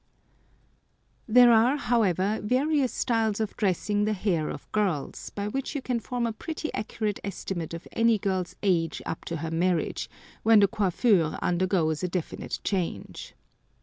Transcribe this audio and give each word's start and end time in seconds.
There 1.27 1.51
are, 1.53 1.77
however, 1.77 2.39
various 2.41 2.91
styles 2.91 3.39
of 3.39 3.55
dressing 3.55 4.05
the 4.05 4.13
hair 4.13 4.49
of 4.49 4.65
girls, 4.71 5.29
by 5.29 5.47
which 5.47 5.75
you 5.75 5.81
can 5.83 5.99
form 5.99 6.25
a 6.25 6.33
pretty 6.33 6.73
accurate 6.73 7.19
estimate 7.23 7.75
of 7.75 7.87
any 7.91 8.17
girl's 8.17 8.55
age 8.63 9.03
up 9.05 9.25
to 9.25 9.35
her 9.37 9.51
marriage, 9.51 10.09
when 10.41 10.59
the 10.59 10.67
coiffure 10.67 11.37
undergoes 11.43 12.01
a 12.01 12.07
definite 12.07 12.59
change. 12.63 13.35